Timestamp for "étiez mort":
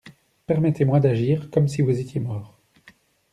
1.99-2.57